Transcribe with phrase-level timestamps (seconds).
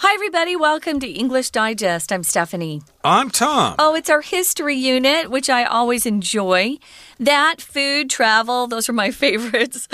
[0.00, 0.54] Hi, everybody.
[0.54, 2.12] Welcome to English Digest.
[2.12, 2.82] I'm Stephanie.
[3.02, 3.74] I'm Tom.
[3.80, 6.76] Oh, it's our history unit, which I always enjoy.
[7.18, 9.88] That, food, travel, those are my favorites.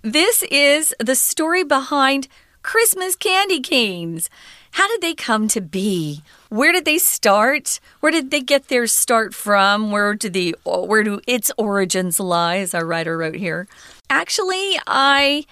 [0.00, 2.26] This is the story behind
[2.62, 4.30] Christmas candy canes.
[4.72, 6.22] How did they come to be?
[6.48, 7.80] Where did they start?
[8.00, 9.90] Where did they get their start from?
[9.90, 13.68] Where do the where do its origins lie, as our writer wrote here?
[14.08, 15.44] Actually, I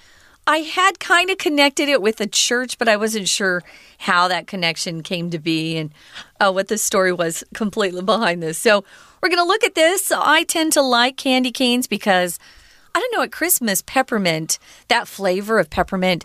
[0.48, 3.62] I had kind of connected it with the church, but I wasn't sure
[3.98, 5.93] how that connection came to be and
[6.40, 8.56] uh, what the story was completely behind this.
[8.56, 8.82] So
[9.20, 10.11] we're going to look at this.
[10.11, 12.39] I tend to like candy canes because
[12.94, 14.58] I don't know at Christmas, peppermint,
[14.89, 16.25] that flavor of peppermint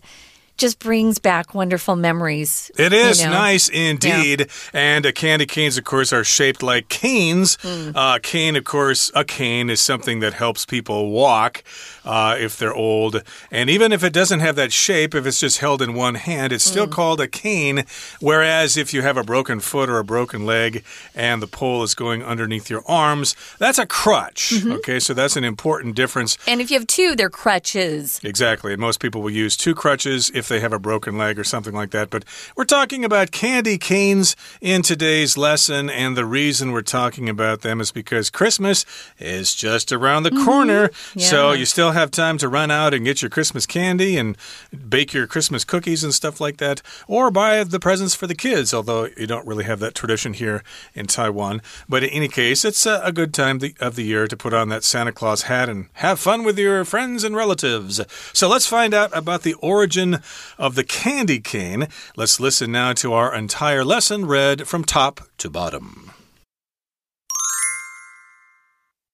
[0.58, 2.72] just brings back wonderful memories.
[2.78, 3.34] It is you know?
[3.34, 4.40] nice indeed.
[4.42, 4.46] Yeah.
[4.74, 7.58] And uh, candy canes, of course, are shaped like canes.
[7.58, 7.94] Mm.
[7.96, 11.64] Uh, cane, of course, a cane is something that helps people walk
[12.06, 13.24] uh, if they're old.
[13.52, 16.54] And even if it doesn't have that shape, if it's just held in one hand,
[16.54, 16.92] it's still mm.
[16.92, 17.86] called a cane.
[18.20, 20.84] Whereas if you have a broken foot or a broken leg
[21.16, 24.52] and the pole is going underneath your arms, that's a crutch.
[24.52, 24.76] Mm -hmm.
[24.78, 26.38] Okay, so that's an important difference.
[26.48, 28.20] And if you have two, they're crutches.
[28.24, 28.74] Exactly.
[28.74, 31.44] And most people will use two crutches if if they have a broken leg or
[31.46, 32.10] something like that.
[32.10, 32.26] But
[32.58, 37.80] we're talking about candy canes in today's lesson, and the reason we're talking about them
[37.80, 38.86] is because Christmas
[39.18, 40.46] is just around the mm -hmm.
[40.46, 40.90] corner.
[41.16, 41.30] Yeah.
[41.30, 44.38] So you still have time to run out and get your Christmas candy and
[44.72, 48.74] bake your Christmas cookies and stuff like that, or buy the presents for the kids,
[48.74, 50.62] although you don't really have that tradition here
[50.94, 51.62] in Taiwan.
[51.88, 54.70] But in any case, it's a, a good time of the year to put on
[54.70, 58.02] that Santa Claus hat and have fun with your friends and relatives.
[58.34, 60.20] So let's find out about the origin
[60.58, 61.88] of the candy cane.
[62.16, 66.12] Let's listen now to our entire lesson read from top to bottom.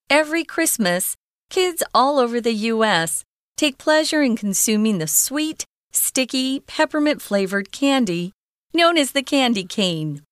[0.09, 1.15] Every Christmas,
[1.49, 3.23] kids all over the U.S.
[3.57, 8.33] take pleasure in consuming the sweet, sticky, peppermint flavored candy
[8.73, 10.23] known as the candy cane.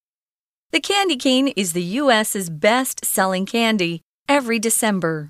[0.71, 5.29] The candy cane is the U.S.'s best selling candy every December,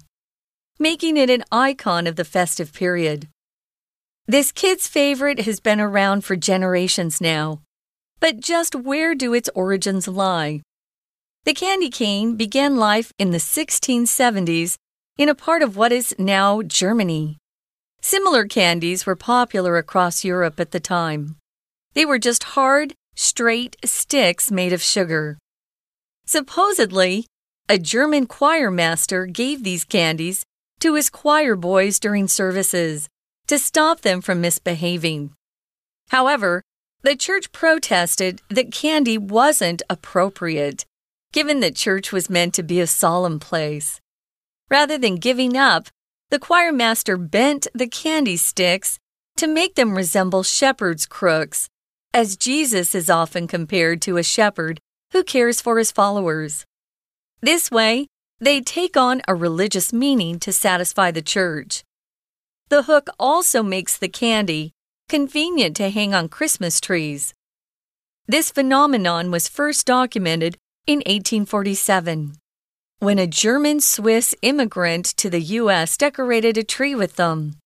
[0.79, 3.27] making it an icon of the festive period.
[4.29, 7.61] This kid's favorite has been around for generations now.
[8.19, 10.63] But just where do its origins lie?
[11.45, 14.75] The candy cane began life in the 1670s
[15.17, 17.37] in a part of what is now Germany.
[18.01, 21.37] Similar candies were popular across Europe at the time.
[21.93, 25.37] They were just hard, straight sticks made of sugar.
[26.25, 27.27] Supposedly,
[27.69, 30.43] a German choir master gave these candies
[30.81, 33.07] to his choir boys during services
[33.47, 35.33] to stop them from misbehaving.
[36.09, 36.61] However,
[37.01, 40.85] the church protested that candy wasn't appropriate,
[41.31, 44.01] given that church was meant to be a solemn place.
[44.69, 45.87] Rather than giving up,
[46.29, 48.99] the choir master bent the candy sticks
[49.37, 51.69] to make them resemble shepherd's crooks,
[52.13, 54.79] as Jesus is often compared to a shepherd
[55.11, 56.65] who cares for his followers.
[57.41, 58.07] This way,
[58.39, 61.83] they take on a religious meaning to satisfy the church.
[62.69, 64.73] The hook also makes the candy
[65.07, 67.33] convenient to hang on Christmas trees.
[68.27, 72.33] This phenomenon was first documented in 1847
[72.99, 75.97] when a German Swiss immigrant to the U.S.
[75.97, 77.57] decorated a tree with them.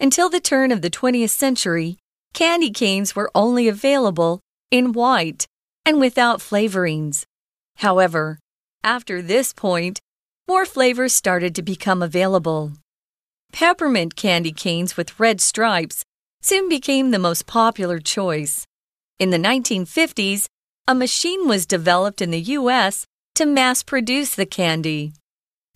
[0.00, 1.98] Until the turn of the 20th century,
[2.32, 4.40] candy canes were only available
[4.70, 5.46] in white
[5.84, 7.24] and without flavorings.
[7.76, 8.38] However,
[8.84, 9.98] after this point,
[10.48, 12.72] more flavors started to become available.
[13.52, 16.04] Peppermint candy canes with red stripes
[16.40, 18.66] soon became the most popular choice.
[19.18, 20.46] In the 1950s,
[20.88, 23.06] a machine was developed in the U.S.
[23.34, 25.12] to mass produce the candy.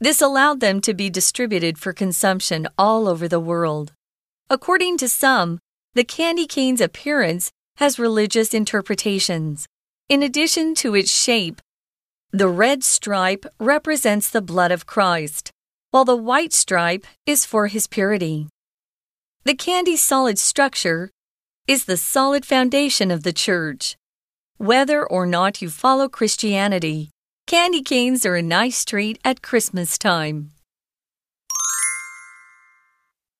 [0.00, 3.92] This allowed them to be distributed for consumption all over the world.
[4.48, 5.58] According to some,
[5.94, 9.66] the candy cane's appearance has religious interpretations.
[10.08, 11.60] In addition to its shape,
[12.32, 15.52] the red stripe represents the blood of Christ
[15.96, 18.48] while the white stripe is for his purity.
[19.44, 21.10] The candy's solid structure
[21.66, 23.96] is the solid foundation of the church.
[24.58, 27.08] Whether or not you follow Christianity,
[27.46, 30.50] candy canes are a nice treat at Christmas time.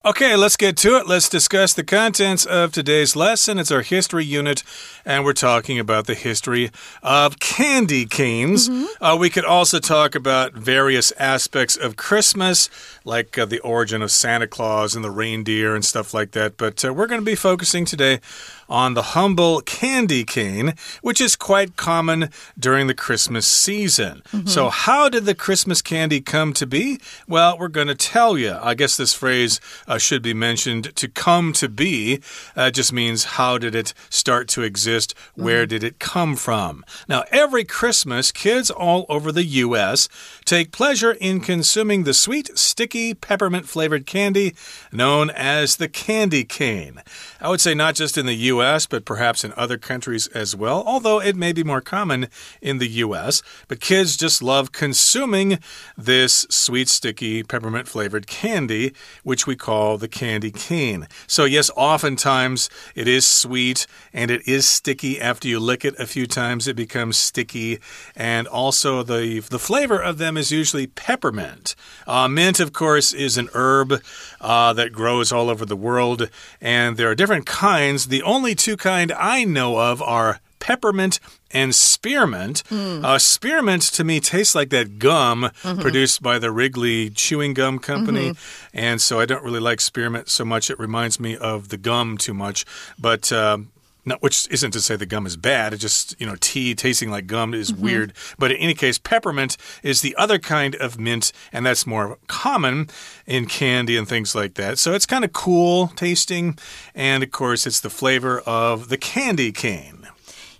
[0.06, 1.08] Okay, let's get to it.
[1.08, 3.58] Let's discuss the contents of today's lesson.
[3.58, 4.62] It's our history unit,
[5.04, 6.70] and we're talking about the history
[7.02, 8.68] of candy canes.
[8.68, 9.14] Mm -hmm.
[9.14, 12.70] uh, we could also talk about various aspects of Christmas,
[13.04, 16.56] like uh, the origin of Santa Claus and the reindeer and stuff like that.
[16.56, 18.20] But uh, we're going to be focusing today
[18.68, 24.22] on the humble candy cane, which is quite common during the Christmas season.
[24.32, 24.48] Mm -hmm.
[24.48, 26.98] So, how did the Christmas candy come to be?
[27.26, 28.58] Well, we're going to tell you.
[28.70, 32.20] I guess this phrase uh, should be mentioned to come to be
[32.56, 35.14] uh, just means how did it start to exist?
[35.34, 35.68] Where mm -hmm.
[35.68, 36.84] did it come from?
[37.08, 40.08] Now, every Christmas, kids all over the U.S.
[40.44, 44.54] take pleasure in consuming the sweet, sticky, peppermint flavored candy
[44.90, 47.02] known as the candy cane.
[47.40, 50.82] I would say not just in the U.S., but perhaps in other countries as well,
[50.86, 52.28] although it may be more common
[52.60, 53.42] in the U.S.
[53.68, 55.58] But kids just love consuming
[55.96, 58.92] this sweet, sticky, peppermint flavored candy,
[59.22, 61.08] which we call the candy cane.
[61.26, 65.20] So, yes, oftentimes it is sweet and it is sticky.
[65.20, 67.80] After you lick it a few times, it becomes sticky.
[68.14, 71.74] And also, the, the flavor of them is usually peppermint.
[72.06, 74.02] Uh, mint, of course, is an herb
[74.40, 76.30] uh, that grows all over the world,
[76.60, 78.06] and there are different kinds.
[78.06, 81.20] The only two kind I know of are peppermint
[81.50, 82.64] and spearmint.
[82.70, 83.04] Mm.
[83.04, 85.80] Uh, spearmint to me tastes like that gum mm -hmm.
[85.80, 88.28] produced by the Wrigley Chewing Gum Company.
[88.28, 88.90] Mm -hmm.
[88.90, 90.70] And so I don't really like spearmint so much.
[90.70, 92.64] It reminds me of the gum too much.
[92.98, 93.32] But.
[93.32, 93.58] Uh,
[94.06, 95.74] not, which isn't to say the gum is bad.
[95.74, 97.82] It just, you know, tea tasting like gum is mm -hmm.
[97.82, 98.12] weird.
[98.38, 102.88] But in any case, peppermint is the other kind of mint, and that's more common
[103.26, 104.78] in candy and things like that.
[104.78, 106.58] So it's kind of cool tasting.
[106.94, 110.08] And of course, it's the flavor of the candy cane.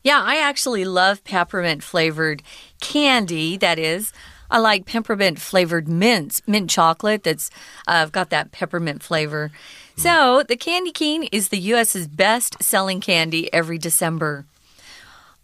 [0.02, 2.42] Yeah, I actually love peppermint flavored
[2.80, 3.58] candy.
[3.58, 4.12] That is,
[4.50, 7.50] I like peppermint flavored mints, mint chocolate that's
[7.86, 9.50] uh, got that peppermint flavor.
[9.98, 14.44] So, the candy cane is the US's best selling candy every December.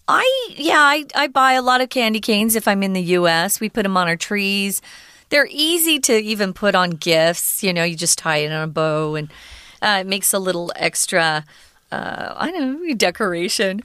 [0.06, 3.60] I, yeah, I, I buy a lot of candy canes if I'm in the US.
[3.60, 4.82] We put them on our trees.
[5.30, 7.62] They're easy to even put on gifts.
[7.62, 9.30] You know, you just tie it on a bow and
[9.80, 11.44] uh, it makes a little extra,
[11.90, 13.80] uh, I don't know, decoration.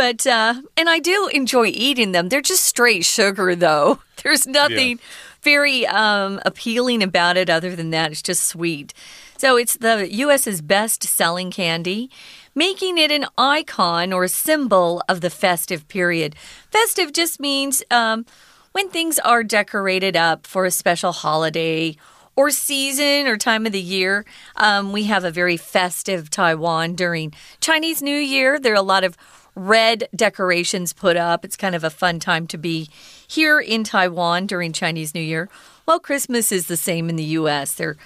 [0.00, 2.30] But, uh, and I do enjoy eating them.
[2.30, 3.98] They're just straight sugar, though.
[4.22, 5.04] There's nothing yeah.
[5.42, 8.10] very um, appealing about it other than that.
[8.10, 8.94] It's just sweet.
[9.36, 12.08] So it's the US's best selling candy,
[12.54, 16.34] making it an icon or a symbol of the festive period.
[16.70, 18.24] Festive just means um,
[18.72, 21.94] when things are decorated up for a special holiday
[22.36, 24.24] or season or time of the year.
[24.56, 28.58] Um, we have a very festive Taiwan during Chinese New Year.
[28.58, 29.18] There are a lot of
[29.54, 31.44] red decorations put up.
[31.44, 32.88] It's kind of a fun time to be
[33.26, 35.48] here in Taiwan during Chinese New Year.
[35.86, 37.74] Well, Christmas is the same in the US.
[37.74, 37.96] There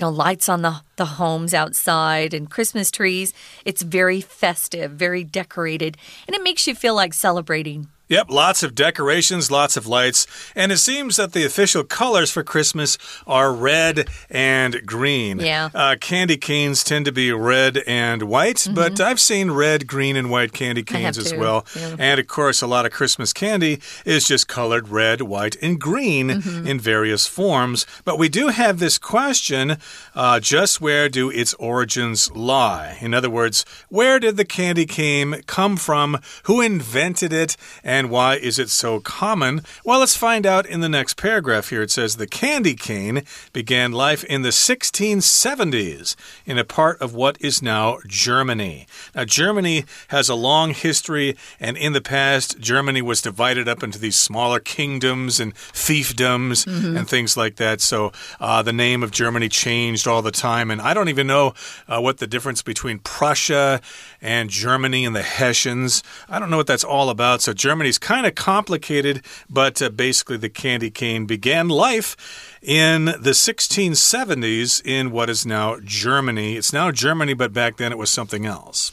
[0.00, 3.34] you know, lights on the, the homes outside and Christmas trees.
[3.66, 7.88] It's very festive, very decorated, and it makes you feel like celebrating.
[8.10, 10.26] Yep, lots of decorations, lots of lights,
[10.56, 15.38] and it seems that the official colors for Christmas are red and green.
[15.38, 15.70] Yeah.
[15.72, 18.74] Uh, candy canes tend to be red and white, mm -hmm.
[18.74, 21.64] but I've seen red, green, and white candy canes as well.
[21.76, 22.10] Yeah.
[22.10, 26.30] And of course, a lot of Christmas candy is just colored red, white, and green
[26.30, 26.66] mm -hmm.
[26.66, 27.86] in various forms.
[28.04, 29.76] But we do have this question
[30.16, 32.98] uh, just where do its origins lie?
[33.00, 36.18] In other words, where did the candy cane come from?
[36.46, 37.56] Who invented it?
[37.84, 39.60] And and why is it so common?
[39.84, 41.82] Well, let's find out in the next paragraph here.
[41.82, 46.16] It says the candy cane began life in the 1670s
[46.46, 48.86] in a part of what is now Germany.
[49.14, 53.98] Now, Germany has a long history, and in the past, Germany was divided up into
[53.98, 56.96] these smaller kingdoms and fiefdoms mm -hmm.
[56.96, 57.82] and things like that.
[57.82, 61.52] So uh, the name of Germany changed all the time, and I don't even know
[61.86, 63.80] uh, what the difference between Prussia
[64.22, 66.02] and Germany and the Hessians.
[66.30, 67.42] I don't know what that's all about.
[67.42, 73.04] So Germany is kind of complicated, but uh, basically, the candy cane began life in
[73.04, 76.56] the 1670s in what is now Germany.
[76.56, 78.92] It's now Germany, but back then it was something else.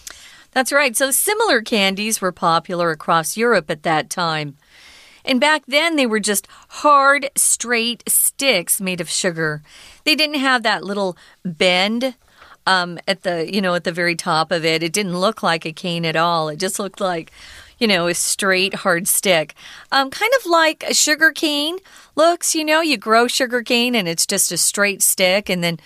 [0.52, 0.98] That's right.
[0.98, 4.58] So, similar candies were popular across Europe at that time.
[5.24, 9.62] And back then, they were just hard, straight sticks made of sugar.
[10.06, 12.16] They didn't have that little bend
[12.66, 14.84] um, at the, you know, at the very top of it.
[14.84, 16.50] It didn't look like a cane at all.
[16.50, 17.32] It just looked like
[17.78, 19.54] you know, a straight hard stick.
[19.92, 21.78] Um, kind of like a sugar cane
[22.16, 25.80] looks, you know, you grow sugar cane and it's just a straight stick and then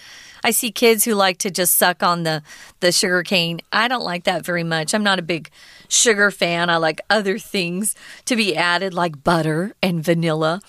[0.44, 2.42] I see kids who like to just suck on the
[2.80, 3.62] the sugar cane.
[3.72, 4.94] I don't like that very much.
[4.94, 5.52] I'm not a big
[5.88, 6.70] sugar fan.
[6.70, 7.96] I like other things
[8.26, 10.62] to be added like butter and vanilla.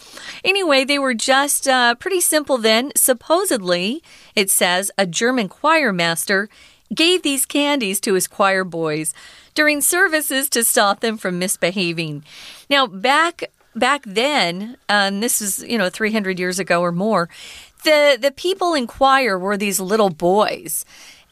[0.44, 2.92] Anyway, they were just uh, pretty simple then.
[2.96, 4.02] Supposedly,
[4.34, 6.48] it says a German choir master
[6.94, 9.14] gave these candies to his choir boys
[9.54, 12.24] during services to stop them from misbehaving.
[12.70, 13.44] Now, back
[13.74, 17.28] back then, and this is you know 300 years ago or more,
[17.84, 20.84] the the people in choir were these little boys.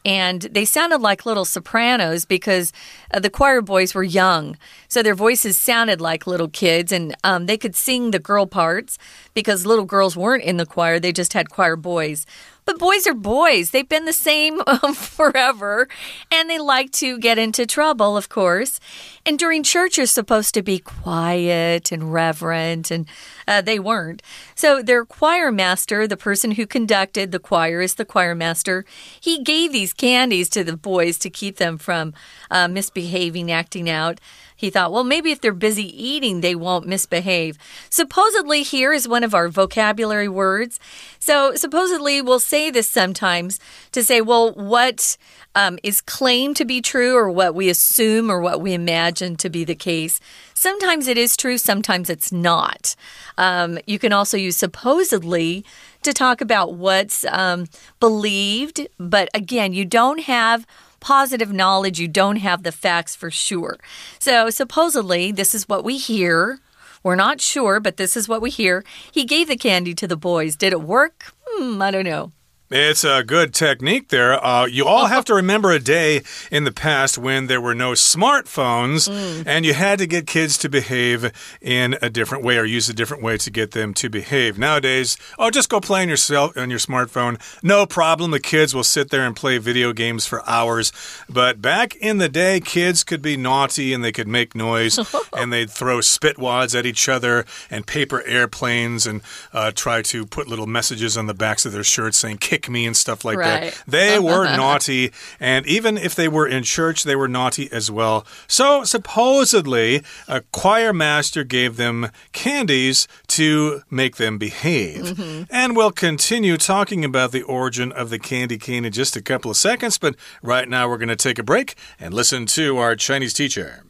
[0.03, 2.73] and they sounded like little sopranos because
[3.13, 4.57] uh, the choir boys were young.
[4.87, 8.97] So their voices sounded like little kids, and um, they could sing the girl parts
[9.35, 12.25] because little girls weren't in the choir, they just had choir boys.
[12.65, 13.71] But boys are boys.
[13.71, 15.87] They've been the same um, forever.
[16.31, 18.79] And they like to get into trouble, of course.
[19.25, 23.05] And during church, you're supposed to be quiet and reverent, and
[23.47, 24.23] uh, they weren't.
[24.55, 28.83] So their choir master, the person who conducted the choir, is the choir master.
[29.19, 32.13] He gave these candies to the boys to keep them from
[32.49, 34.19] uh, misbehaving, acting out.
[34.61, 37.57] He thought, well, maybe if they're busy eating, they won't misbehave.
[37.89, 40.79] Supposedly, here is one of our vocabulary words.
[41.17, 43.59] So, supposedly, we'll say this sometimes
[43.91, 45.17] to say, well, what
[45.55, 49.49] um, is claimed to be true or what we assume or what we imagine to
[49.49, 50.19] be the case.
[50.53, 52.95] Sometimes it is true, sometimes it's not.
[53.39, 55.65] Um, you can also use supposedly
[56.03, 57.65] to talk about what's um,
[57.99, 60.67] believed, but again, you don't have
[61.01, 63.77] positive knowledge, you don't have the facts for sure.
[64.19, 66.59] So, supposedly, this is what we hear.
[67.03, 68.85] We're not sure, but this is what we hear.
[69.11, 70.55] He gave the candy to the boys.
[70.55, 71.33] Did it work?
[71.45, 72.31] Hmm, I don't know.
[72.73, 74.41] It's a good technique there.
[74.41, 77.91] Uh, you all have to remember a day in the past when there were no
[77.91, 79.43] smartphones mm.
[79.45, 82.93] and you had to get kids to behave in a different way or use a
[82.93, 84.57] different way to get them to behave.
[84.57, 87.41] Nowadays, oh, just go play on your, cell, on your smartphone.
[87.61, 88.31] No problem.
[88.31, 90.93] The kids will sit there and play video games for hours.
[91.27, 94.97] But back in the day, kids could be naughty and they could make noise
[95.33, 100.25] and they'd throw spit wads at each other and paper airplanes and uh, try to
[100.25, 103.24] put little messages on the backs of their shirts saying, kick kick me and stuff
[103.24, 103.72] like right.
[103.72, 103.82] that.
[103.86, 105.12] They were naughty.
[105.40, 108.26] And even if they were in church, they were naughty as well.
[108.46, 115.02] So supposedly, a choir master gave them candies to make them behave.
[115.02, 115.46] Mm -hmm.
[115.50, 119.50] And we'll continue talking about the origin of the candy cane in just a couple
[119.50, 119.98] of seconds.
[119.98, 123.82] But right now, we're going to take a break and listen to our Chinese teacher.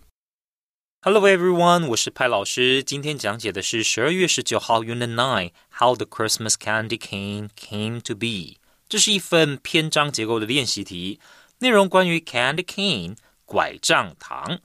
[1.03, 2.83] Hello everyone，我是派老师。
[2.83, 8.57] 今天讲解的是十二月十九号 Unit Nine How the Christmas Candy Cane Came to Be。
[8.92, 11.22] 这是一份篇章结构的练习题，
[11.60, 14.60] 内容关于 candy cane 拐杖糖。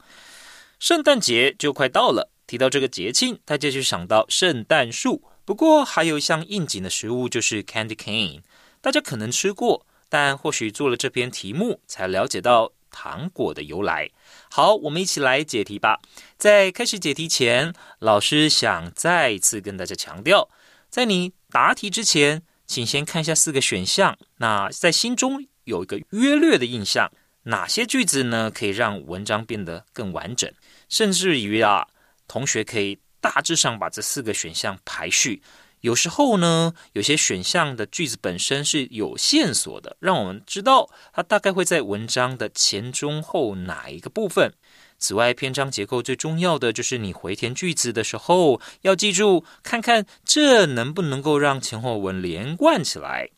[0.80, 5.22] 圣诞节就快到了，提到这个节庆，大家就想到圣诞树。
[5.44, 8.40] 不过还有一项应景的食物就是 candy cane，
[8.80, 14.10] 大家可能吃过，但或许做了这篇题目才了解到糖果的由来。
[14.50, 16.00] 好，我们一起来解题吧。
[16.36, 20.48] 在开始解题前，老师想再一次跟大家强调，
[20.90, 22.42] 在你答题之前。
[22.66, 27.10] 请先看一下四个选项，那在心中有一个约略的印象，
[27.44, 30.52] 哪些句子呢可以让文章变得更完整？
[30.88, 31.86] 甚至于啊，
[32.26, 35.42] 同学可以大致上把这四个选项排序。
[35.82, 44.52] 有时候呢，有些选项的句子本身是有线索的，让我们知道它大概会在文章的前、中、后哪一个部分。
[44.98, 53.30] 此外，篇章结构最重要的就是你回填句子的时候，要记住看看这能不能够让前后文连贯起来。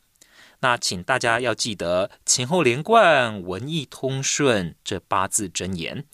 [0.60, 6.04] 那请大家要记得前后连贯、文意通顺这八字真言。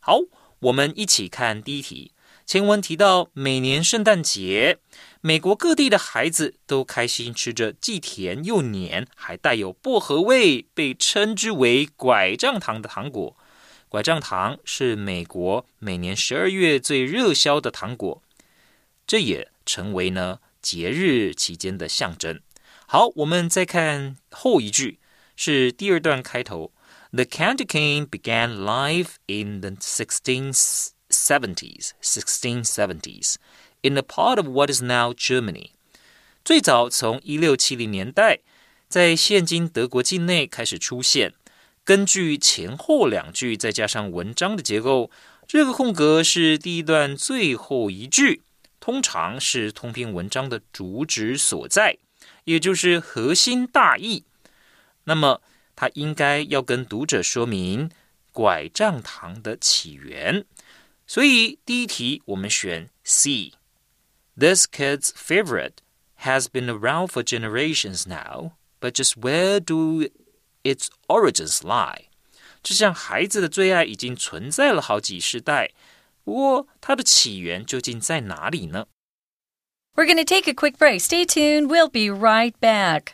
[0.00, 0.18] 好，
[0.60, 2.12] 我们一起看第一题。
[2.44, 4.78] 前文提到，每年圣诞节，
[5.20, 13.36] 美国各地的孩子都开心吃着既甜又黏，还带有薄荷味，被称之为拐杖糖的糖果。
[13.92, 18.22] 拐杖糖是美国每年十二月最热销的糖果，
[19.06, 22.40] 这也成为呢节日期间的象征。
[22.86, 24.98] 好，我们再看后一句，
[25.36, 26.72] 是第二段开头。
[27.10, 33.34] The candy cane began life in the 1670s, 1670s,
[33.82, 35.72] in a part of what is now Germany.
[36.42, 38.38] 最早从一六七零年代，
[38.88, 41.34] 在现今德国境内开始出现。
[41.83, 45.09] 根据前后两句，再加上文章的结构，
[45.47, 48.41] 这个空格是第一段最后一句，
[48.79, 51.97] 通常是通篇文章的主旨所在，
[52.43, 54.25] 也就是核心大意。
[55.05, 55.41] 那么，
[55.75, 57.89] 它应该要跟读者说明
[58.33, 60.45] 拐杖糖的起源。
[61.05, 65.75] 所以，第一题我们选 C。This kid's favorite
[66.23, 70.09] has been around for generations now, but just where do
[70.63, 72.05] its origins lie。
[72.63, 75.71] 这项孩子的最爱已经存在了好几世代，
[76.23, 78.87] 不过它的起源究竟在哪里呢？
[79.95, 80.99] We're going to take a quick break.
[80.99, 81.67] Stay tuned.
[81.67, 83.13] We'll be right back.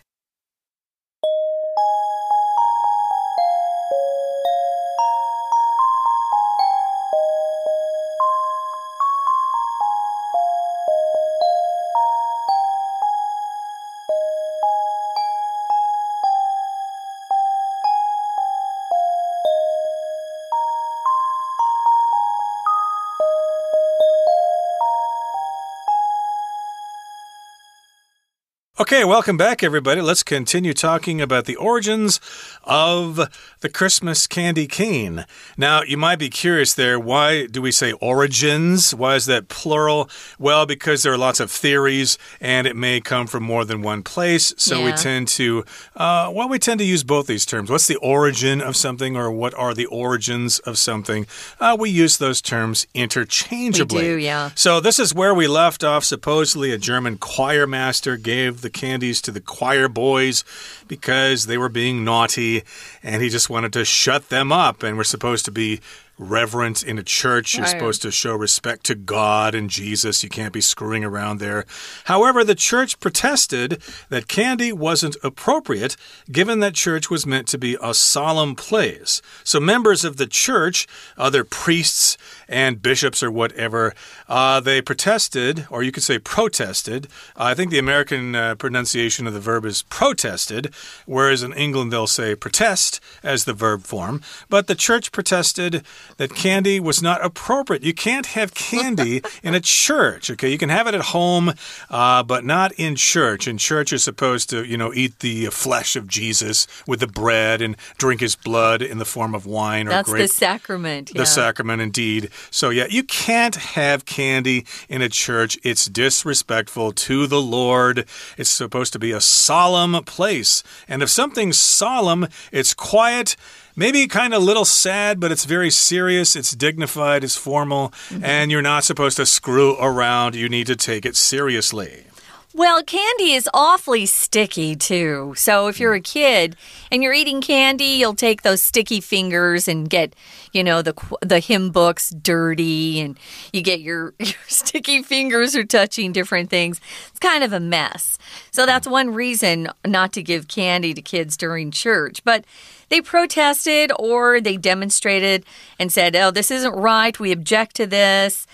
[28.89, 30.01] Okay, welcome back, everybody.
[30.01, 32.21] Let's continue talking about the origins
[32.65, 33.21] of
[33.61, 35.27] the Christmas candy cane.
[35.59, 36.99] Now, you might be curious there.
[36.99, 38.95] Why do we say origins?
[38.95, 40.09] Why is that plural?
[40.39, 44.03] Well, because there are lots of theories and it may come from more than one
[44.03, 44.55] place.
[44.57, 44.85] So Yeah.
[44.87, 47.69] we tend to, uh, well, we tend to use both these terms.
[47.69, 51.27] What's the origin of something or what are the origins of something?
[51.61, 54.03] Uh, we use those terms interchangeably.
[54.03, 54.51] We do, yeah.
[54.55, 56.05] So this is where we left off.
[56.05, 60.45] Supposedly, a German choir master gave the candies to the choir boys
[60.87, 62.63] because they were being naughty,
[63.03, 64.83] and he just wanted to shut them up.
[64.83, 65.81] And we're supposed to be
[66.19, 67.55] reverent in a church.
[67.55, 67.71] You're Right.
[67.71, 70.23] supposed to show respect to God and Jesus.
[70.23, 71.65] You can't be screwing around there.
[72.05, 75.97] However, the church protested that candy wasn't appropriate,
[76.31, 79.23] given that church was meant to be a solemn place.
[79.45, 82.17] So members of the church, other priests
[82.49, 83.95] and bishops or whatever,
[84.29, 87.07] uh, they protested, or you could say protested.
[87.37, 90.73] I think the American uh, pronunciation of the verb is protested,
[91.07, 94.21] whereas in England they'll say protest as the verb form.
[94.49, 95.85] But the church protested
[96.19, 97.83] that candy was not appropriate.
[97.83, 100.51] You can't have candy in a church, okay?
[100.51, 101.55] You can have it at home,
[101.91, 103.49] uh, but not in church.
[103.49, 107.63] In church, you're supposed to, you know, eat the flesh of Jesus with the bread
[107.63, 110.23] and drink his blood in the form of wine or That's grape.
[110.23, 111.13] the sacrament.
[111.15, 112.31] The sacrament, indeed.
[112.51, 115.59] So, yeah, you can't have candy in a church.
[115.63, 118.07] It's disrespectful to the Lord.
[118.37, 120.63] It's supposed to be a solemn place.
[120.89, 123.37] And if something's solemn, it's quiet.
[123.79, 126.35] Maybe kind of a little sad, but it's very serious.
[126.35, 128.25] It's dignified, it's formal, mm-hmm.
[128.25, 130.35] and you're not supposed to screw around.
[130.35, 132.07] You need to take it seriously.
[132.53, 135.33] Well, candy is awfully sticky too.
[135.37, 136.57] So if you're a kid
[136.91, 140.17] and you're eating candy, you'll take those sticky fingers and get,
[140.53, 143.17] you know, the the hymn books dirty, and
[143.53, 146.81] you get your, your sticky fingers are touching different things.
[147.11, 148.19] It's kind of a mess.
[148.51, 152.25] So that's one reason not to give candy to kids during church.
[152.25, 152.45] But
[152.89, 155.45] they protested or they demonstrated
[155.79, 157.19] and said, "Oh, this isn't right.
[157.19, 158.47] We object to this."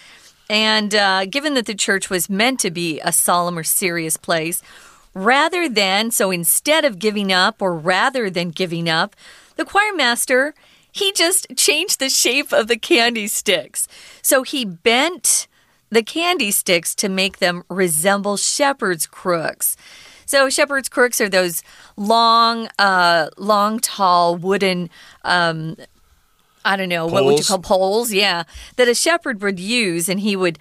[0.50, 4.62] And uh, given that the church was meant to be a solemn or serious place,
[5.14, 9.16] rather than, so instead of giving up or rather than giving up,
[9.56, 10.54] the choir master,
[10.92, 13.88] he just changed the shape of the candy sticks.
[14.22, 15.48] So he bent
[15.90, 19.76] the candy sticks to make them resemble shepherd's crooks.
[20.26, 21.62] So shepherd's crooks are those
[21.96, 24.90] long, uh, long, tall wooden
[25.24, 25.76] um,
[26.64, 28.12] I don't know, what would you call poles?
[28.12, 28.44] Yeah,
[28.76, 30.58] that a shepherd would use, and he would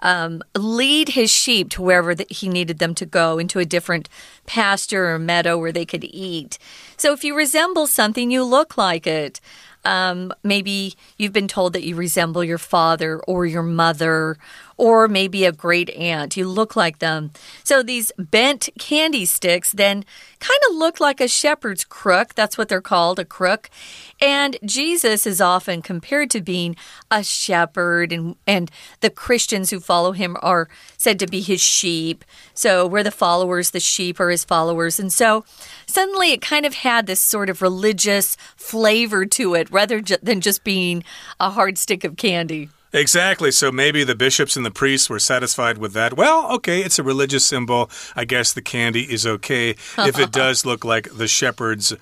[0.00, 4.08] um, lead his sheep to wherever that he needed them to go into a different
[4.44, 6.58] pasture or meadow where they could eat.
[6.98, 9.40] So if you resemble something, you look like it.
[9.84, 14.36] Um, maybe you've been told that you resemble your father or your mother
[14.76, 16.36] or maybe a great aunt.
[16.36, 17.30] You look like them.
[17.64, 20.04] So these bent candy sticks then
[20.38, 22.34] kind of look like a shepherd's crook.
[22.34, 23.70] That's what they're called, a crook.
[24.20, 26.76] And Jesus is often compared to being
[27.10, 32.24] a shepherd, and, and the Christians who follow him are said to be his sheep.
[32.54, 35.00] So we're the followers, the sheep are his followers.
[35.00, 35.44] And so
[35.86, 40.64] suddenly it kind of had this sort of religious flavor to it rather than just
[40.64, 41.02] being
[41.40, 42.68] a hard stick of candy.
[42.96, 43.50] Exactly.
[43.52, 46.16] So maybe the bishops and the priests were satisfied with that.
[46.16, 47.90] Well, okay, it's a religious symbol.
[48.16, 51.92] I guess the candy is okay if it does look like the shepherd's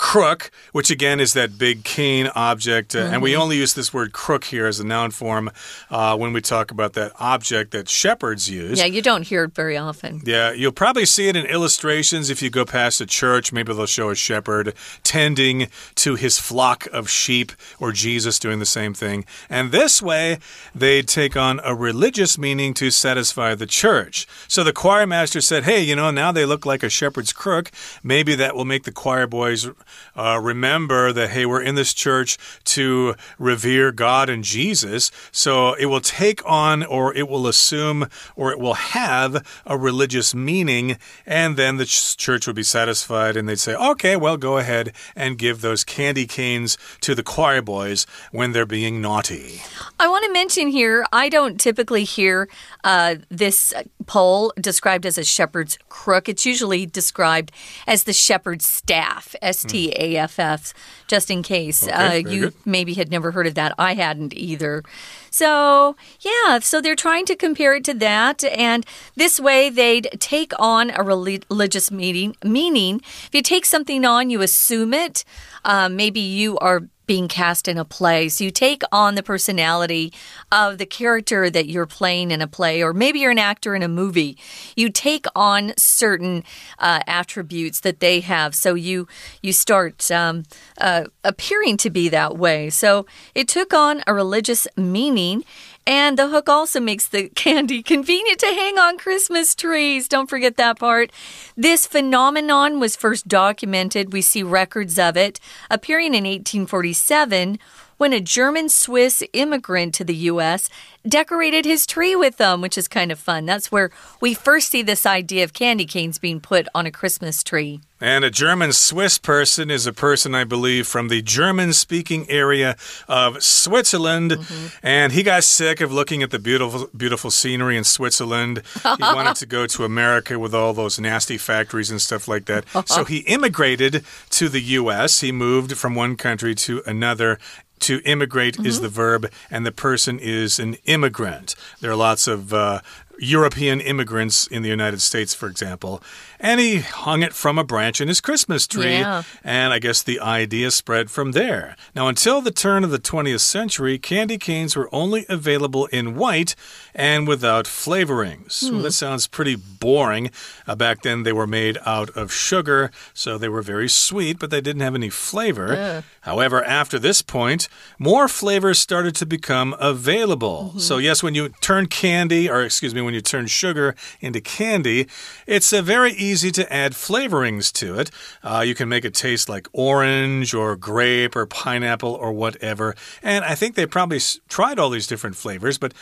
[0.00, 2.96] crook, which again is that big cane object.
[2.96, 5.50] Uh, And we only use this word crook here as a noun form
[5.90, 8.78] uh, when we talk about that object that shepherds use.
[8.78, 10.22] Yeah, you don't hear it very often.
[10.24, 13.52] Yeah, you'll probably see it in illustrations if you go past a church.
[13.52, 18.66] Maybe they'll show a shepherd tending to his flock of sheep or Jesus doing the
[18.66, 19.26] same thing.
[19.50, 20.38] And this way,
[20.74, 24.26] they take on a religious meaning to satisfy the church.
[24.48, 27.70] So the choir master said, Hey, you know, now they look like a shepherd's crook.
[28.02, 29.68] Maybe that will make the choir boys
[30.16, 35.10] uh, remember that, hey, we're in this church to revere God and Jesus.
[35.32, 40.34] So it will take on, or it will assume, or it will have a religious
[40.34, 40.98] meaning.
[41.24, 44.92] And then the ch church would be satisfied and they'd say, okay, well, go ahead
[45.16, 49.62] and give those candy canes to the choir boys when they're being naughty.
[49.98, 52.48] I want to mention here, I don't typically hear
[52.84, 53.72] uh, this
[54.06, 56.28] pole described as a shepherd's crook.
[56.28, 57.52] It's usually described
[57.86, 60.74] as the shepherd's staff, S T A F F,
[61.06, 62.54] just in case Okay, uh, you good.
[62.64, 63.72] maybe had never heard of that.
[63.78, 64.82] I hadn't either.
[65.30, 68.44] So, yeah, so they're trying to compare it to that.
[68.44, 72.36] And this way they'd take on a religious meaning.
[72.44, 75.24] Meaning, if you take something on, you assume it.
[75.64, 78.28] Uh, maybe you are being cast in a play.
[78.28, 80.12] So you take on the personality
[80.52, 83.82] of the character that you're playing in a play, or maybe you're an actor in
[83.82, 84.38] a movie.
[84.76, 86.44] You take on certain
[86.78, 88.54] uh, attributes that they have.
[88.54, 89.08] So you
[89.42, 90.44] you start um,
[90.78, 92.70] uh, appearing to be that way.
[92.70, 95.44] So it took on a religious meaning.
[95.86, 100.08] And the hook also makes the candy convenient to hang on Christmas trees.
[100.08, 101.10] Don't forget that part.
[101.56, 104.12] This phenomenon was first documented.
[104.12, 105.40] We see records of it
[105.70, 107.58] appearing in 1847
[108.00, 110.70] when a German Swiss immigrant to the U.S.
[111.06, 113.44] decorated his tree with them, which is kind of fun.
[113.44, 113.90] That's where
[114.22, 117.80] we first see this idea of candy canes being put on a Christmas tree.
[118.00, 122.76] And a German Swiss person is a person, I believe, from the German speaking area
[123.06, 124.32] of Switzerland.
[124.32, 124.70] Mm -hmm.
[124.82, 128.62] And he got sick of looking at the beautiful, beautiful scenery in Switzerland.
[128.82, 132.64] He wanted to go to America with all those nasty factories and stuff like that.
[132.88, 134.04] so he immigrated
[134.38, 137.38] to the U.S., he moved from one country to another
[137.80, 138.68] to immigrate mm -hmm.
[138.68, 138.86] is mm-hmm.
[138.86, 141.56] the verb, and the person is an immigrant.
[141.80, 142.78] There are lots of uh,
[143.20, 146.00] European immigrants in the United States, for example.
[146.42, 148.92] And he hung it from a branch in his Christmas tree.
[148.92, 149.24] Yeah.
[149.44, 151.76] And I guess the idea spread from there.
[151.94, 156.54] Now, until the turn of the 20th century, candy canes were only available in white
[156.94, 158.66] and without flavorings.
[158.66, 158.76] Hmm.
[158.76, 160.30] Well, that sounds pretty boring.
[160.66, 164.50] Uh, back then, they were made out of sugar, so they were very sweet, but
[164.50, 166.02] they didn't have any flavor.
[166.22, 170.62] However, after this point, more flavors started to become available.
[170.62, 170.80] Mm -hmm.
[170.80, 175.06] So, yes, when you turn candy, or excuse me, when you turn sugar into candy,
[175.46, 178.10] it's a very easy easy to add flavorings to it.
[178.42, 182.94] Uh, you can make it taste like orange or grape or pineapple or whatever.
[183.22, 185.92] And I think they probably tried all these different flavors, but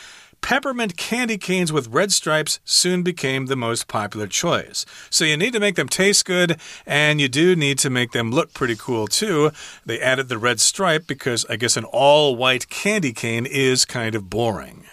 [0.41, 4.85] peppermint candy canes with red stripes soon became the most popular choice.
[5.09, 8.31] So you need to make them taste good, and you do need to make them
[8.31, 9.51] look pretty cool too.
[9.85, 14.15] They added the red stripe because I guess an all white candy cane is kind
[14.15, 14.85] of boring.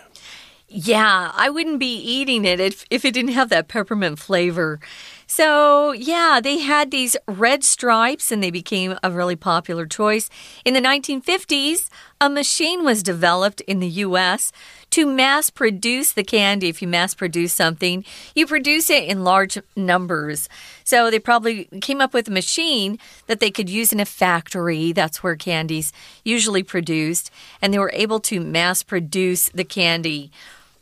[0.68, 4.81] Yeah, I wouldn't be eating it if, if it didn't have that peppermint flavor.
[5.29, 10.31] So, yeah, they had these red stripes and they became a really popular choice.
[10.65, 11.89] In the 1950s,
[12.21, 14.53] a machine was developed in the US
[14.91, 16.69] to mass produce the candy.
[16.69, 18.05] If you mass produce something,
[18.37, 20.49] you produce it in large numbers.
[20.85, 24.93] So, they probably came up with a machine that they could use in a factory.
[24.93, 27.33] That's where candy's usually produced.
[27.61, 30.31] And they were able to mass produce the candy.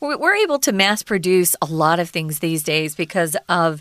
[0.01, 3.81] We're able to mass produce a lot of things these days because of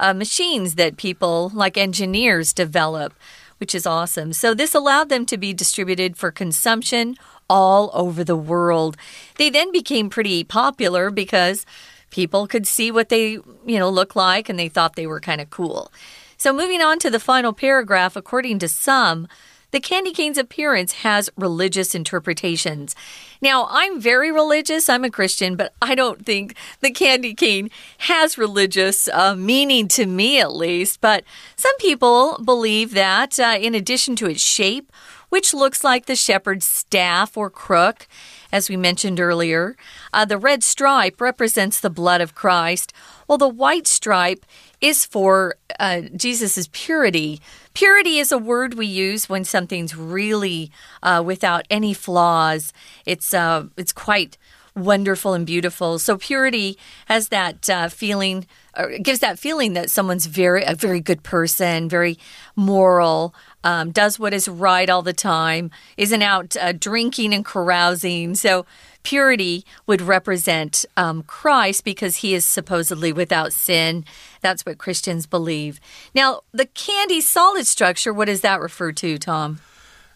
[0.00, 3.14] uh, machines that people, like engineers, develop,
[3.58, 4.32] which is awesome.
[4.32, 7.16] So, this allowed them to be distributed for consumption
[7.48, 8.96] all over the world.
[9.36, 11.66] They then became pretty popular because
[12.10, 15.40] people could see what they, you know, look like and they thought they were kind
[15.40, 15.92] of cool.
[16.38, 19.28] So, moving on to the final paragraph, according to some,
[19.70, 22.94] the candy cane's appearance has religious interpretations.
[23.40, 24.88] Now, I'm very religious.
[24.88, 30.06] I'm a Christian, but I don't think the candy cane has religious uh, meaning to
[30.06, 31.00] me, at least.
[31.00, 31.24] But
[31.56, 34.92] some people believe that, uh, in addition to its shape,
[35.30, 38.06] which looks like the shepherd's staff or crook,
[38.52, 39.76] as we mentioned earlier,
[40.12, 42.92] uh, the red stripe represents the blood of Christ,
[43.26, 44.44] while the white stripe
[44.80, 47.40] is for uh, Jesus' purity.
[47.74, 50.70] Purity is a word we use when something's really
[51.02, 52.72] uh, without any flaws.
[53.06, 54.36] It's uh, it's quite
[54.76, 55.98] wonderful and beautiful.
[55.98, 61.00] So purity has that uh, feeling, or gives that feeling that someone's very a very
[61.00, 62.18] good person, very
[62.56, 68.34] moral, um, does what is right all the time, isn't out uh, drinking and carousing.
[68.34, 68.66] So
[69.02, 74.04] purity would represent um, Christ because he is supposedly without sin.
[74.40, 75.80] That's what Christians believe.
[76.14, 79.60] Now, the candy solid structure, what does that refer to, Tom?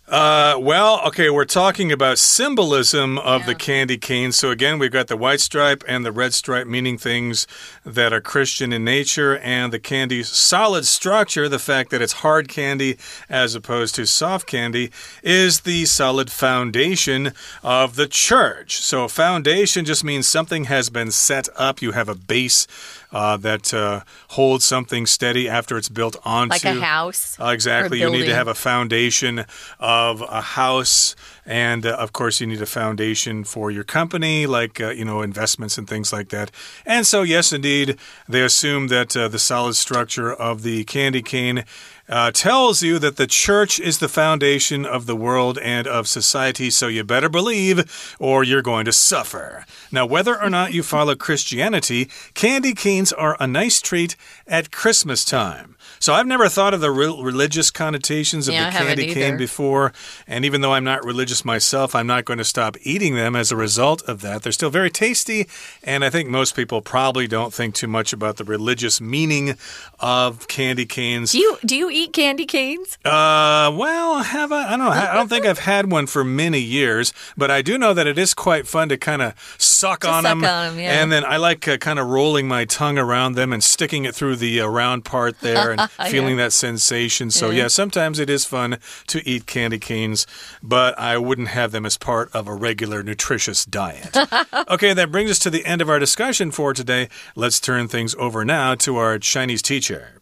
[0.07, 3.47] Uh, well, okay, we're talking about symbolism of yeah.
[3.47, 4.33] the candy cane.
[4.33, 7.47] So again, we've got the white stripe and the red stripe, meaning things
[7.87, 12.49] that are Christian in nature, and the candy's solid structure, the fact that it's hard
[12.49, 12.99] candy
[13.31, 14.91] as opposed to soft candy,
[15.23, 18.77] is the solid foundation of the church.
[18.81, 21.81] So foundation just means something has been set up.
[21.81, 22.67] You have a base
[23.15, 26.51] uh, that uh, holds something steady after it's built onto.
[26.51, 27.39] Like a house.
[27.41, 28.01] Uh, exactly.
[28.01, 29.47] You need to have a foundation
[29.79, 31.15] of a house.
[31.47, 35.23] And uh, of course, you need a foundation for your company, like, uh, you know,
[35.23, 36.51] investments and things like that.
[36.85, 37.99] And so, yes, indeed,
[38.29, 41.65] they assume that uh, the solid structure of the candy cane
[42.09, 46.71] uh, tells you that the church is the foundation of the world and of society,
[46.71, 49.65] so you better believe or you're going to suffer.
[49.91, 55.25] Now, whether or not you follow Christianity, candy canes are a nice treat at Christmas
[55.25, 55.77] time.
[55.99, 59.93] So I've never thought of the re religious connotations of Yeah, the candy cane before.
[60.27, 63.51] And even though I'm not religious myself, I'm not going to stop eating them as
[63.53, 64.43] a result of that.
[64.43, 65.47] They're still very tasty.
[65.83, 69.57] And I think most people probably don't think too much about the religious meaning
[70.01, 71.33] of candy canes.
[71.33, 72.99] Do you do you eat candy canes?
[73.05, 74.67] Uh, well, have I?
[74.67, 74.89] I don't know.
[74.91, 78.19] I don't think I've had one for many years, but I do know that it
[78.19, 80.45] is quite fun to kind of suck To on suck them.
[80.45, 81.01] on 'em, yeah.
[81.03, 84.15] And then I like uh, kind of rolling my tongue around them and sticking it
[84.15, 85.81] through the uh, round part there and
[86.11, 87.31] feeling that sensation.
[87.31, 87.69] So, yeah.
[87.69, 88.79] sometimes it is fun
[89.09, 90.27] to eat candy canes,
[90.63, 94.17] but I wouldn't have them as part of a regular nutritious diet.
[94.69, 97.09] okay, that brings us to the end of our discussion for today.
[97.37, 100.21] Let's turn things over now to our Chinese teacher.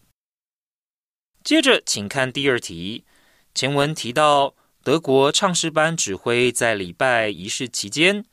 [1.43, 3.03] 接着，请看第二题。
[3.53, 8.23] 前文提到，德国唱诗班指挥在礼拜仪式期间，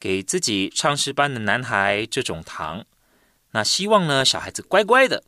[0.00, 2.84] 给自己唱诗班的男孩这种糖，
[3.52, 5.22] 那希望呢小孩子乖乖的。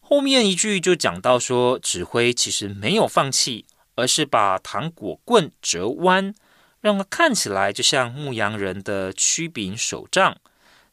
[0.00, 6.34] 后面一句就讲到说，指挥其实没有放弃，而是把糖果棍折弯，
[6.80, 10.38] 让它看起来就像牧羊人的曲柄手杖。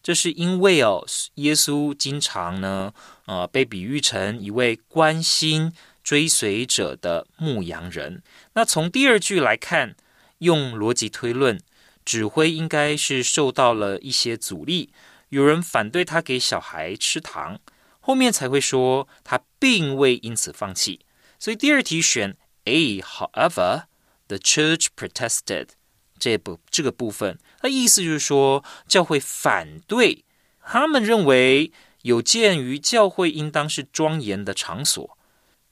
[0.03, 2.93] 这是因为哦，耶稣经常呢，
[3.25, 8.23] 呃，被比喻成一位关心追随者的牧羊人。
[8.53, 9.95] 那从第二句来看，
[10.39, 11.61] 用逻辑推论，
[12.03, 14.89] 指挥应该是受到了一些阻力，
[15.29, 17.59] 有人反对他给小孩吃糖，
[17.99, 21.01] 后面才会说他并未因此放弃。
[21.37, 22.35] 所以第二题选
[22.65, 23.01] A。
[23.01, 23.83] However,
[24.27, 25.69] the church protested.
[26.21, 30.23] 这部这个部分，那意思就是说，教会反对，
[30.63, 31.71] 他们认为
[32.03, 35.17] 有鉴于教会应当是庄严的场所，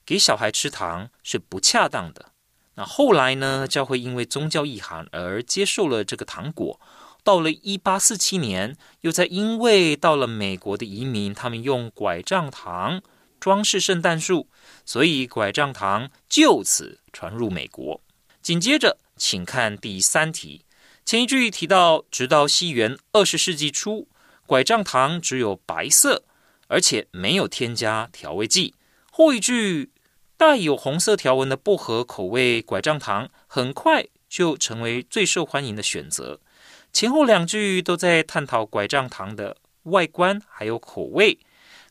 [0.04, 2.32] 给小孩吃糖是不恰当的。
[2.74, 6.82] 那后来呢，教会因为宗教意涵而接受了这个糖果。
[7.24, 13.04] 到了一八四七年，又在因为到了美国的移民，他们用拐杖糖
[13.40, 14.48] 装饰圣诞树，
[14.84, 18.02] 所以拐杖糖就此传入美国。
[18.50, 18.98] 紧接着。
[19.16, 20.66] 请看第三题，
[21.06, 24.08] 前一句提到，直到西元二十世纪初，
[24.48, 26.24] 拐杖糖只有白色，
[26.66, 28.74] 而且没有添加调味剂。
[29.12, 29.92] 后一句
[30.36, 36.40] 带有红色条纹的薄荷口味拐杖糖，很快就成为最受欢迎的选择。
[36.92, 41.38] 前后两句都在探讨拐杖糖的外观还有口味，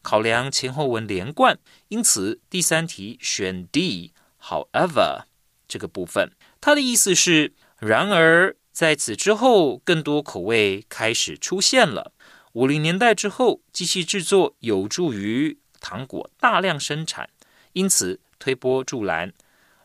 [0.03, 4.13] 考量前后文连贯，因此第三题选 D。
[4.43, 5.27] However，
[5.69, 6.33] 这个部分。
[6.61, 12.13] 它的意思是，然而在此之后，更多口味开始出现了。
[12.53, 17.31] 五零年代之后，机器制作有助于糖果大量生产，
[17.73, 19.33] 因此推波助澜，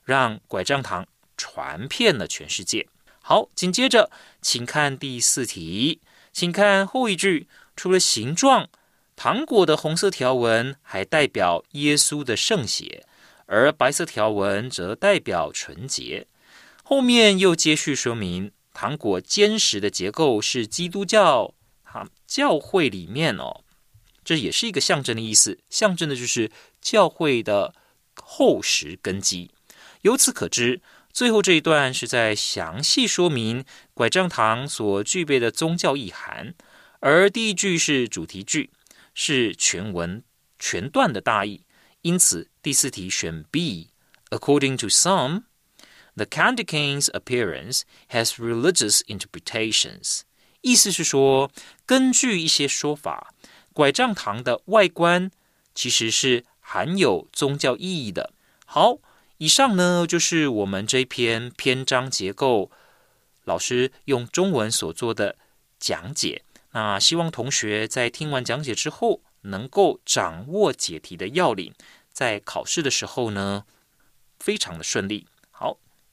[0.03, 1.07] 让拐杖糖
[1.37, 2.87] 传遍了全世界。
[3.21, 4.09] 好，紧接着，
[4.41, 8.69] 请看第四题，请看后一句，除了形状，
[9.15, 13.05] 糖果的红色条纹还代表耶稣的圣血，
[13.45, 16.27] 而白色条纹则代表纯洁。
[16.83, 23.63] 后面又接续说明，糖果坚实的结构是基督教啊教会里面哦，
[24.23, 27.73] 这也是一个象征的意思，象征的就是教会的
[28.15, 29.49] 厚实根基。
[30.01, 30.81] 由此可知，
[31.13, 36.53] 最后这一段是在详细说明拐杖糖所具备的宗教意涵，
[36.99, 38.69] 而第一句是主题句，
[39.13, 40.21] 是全文
[40.59, 41.61] 全段的大意。
[42.01, 43.91] 因此，第四题选 B。
[44.29, 45.43] According to some.
[46.15, 50.21] The candy cane's appearance has religious interpretations。
[50.61, 51.51] 意思是说，
[51.85, 53.33] 根据一些说法，
[53.73, 55.31] 拐杖糖的外观
[55.73, 58.31] 其实是含有宗教意义的。
[58.65, 58.99] 好，
[59.37, 62.71] 以上呢就是我们这篇篇章结构，
[63.43, 65.35] 老师用中文所做的
[65.79, 66.43] 讲解。
[66.71, 71.73] 那希望同学在听完讲解之后，能够掌握解题的要领，
[72.11, 73.65] 在考试的时候呢，
[74.39, 75.27] 非常的顺利。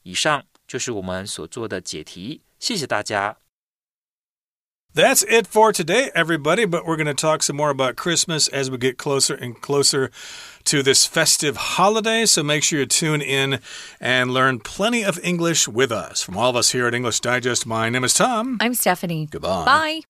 [0.02, 3.38] 以上就是我们所做的解题，谢谢大家。
[4.94, 6.64] That's it for today, everybody.
[6.64, 10.10] But we're going to talk some more about Christmas as we get closer and closer
[10.64, 12.24] to this festive holiday.
[12.24, 13.60] So make sure you tune in
[14.00, 16.22] and learn plenty of English with us.
[16.22, 18.56] From all of us here at English Digest, my name is Tom.
[18.58, 19.28] I'm Stephanie.
[19.30, 19.66] Goodbye.
[19.66, 20.09] Bye.